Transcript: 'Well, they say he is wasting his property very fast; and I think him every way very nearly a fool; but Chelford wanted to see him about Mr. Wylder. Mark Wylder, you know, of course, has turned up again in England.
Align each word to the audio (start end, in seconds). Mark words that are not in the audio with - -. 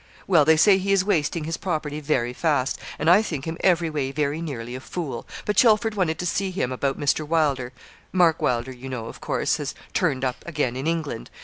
'Well, 0.25 0.45
they 0.45 0.57
say 0.57 0.79
he 0.79 0.91
is 0.91 1.05
wasting 1.05 1.43
his 1.43 1.57
property 1.57 1.99
very 1.99 2.33
fast; 2.33 2.79
and 2.97 3.07
I 3.07 3.21
think 3.21 3.45
him 3.45 3.55
every 3.59 3.87
way 3.87 4.11
very 4.11 4.41
nearly 4.41 4.73
a 4.73 4.79
fool; 4.79 5.27
but 5.45 5.55
Chelford 5.55 5.93
wanted 5.93 6.17
to 6.17 6.25
see 6.25 6.49
him 6.49 6.71
about 6.71 6.99
Mr. 6.99 7.21
Wylder. 7.23 7.71
Mark 8.11 8.41
Wylder, 8.41 8.73
you 8.73 8.89
know, 8.89 9.05
of 9.05 9.21
course, 9.21 9.57
has 9.57 9.75
turned 9.93 10.25
up 10.25 10.41
again 10.47 10.75
in 10.75 10.87
England. 10.87 11.29